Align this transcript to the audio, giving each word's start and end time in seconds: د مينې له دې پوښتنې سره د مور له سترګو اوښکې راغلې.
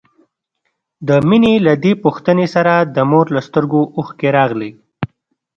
د 1.07 1.09
مينې 1.27 1.53
له 1.65 1.73
دې 1.83 1.93
پوښتنې 2.03 2.47
سره 2.55 2.73
د 2.95 2.97
مور 3.09 3.25
له 3.35 3.41
سترګو 3.47 3.81
اوښکې 3.97 4.29
راغلې. 4.37 4.71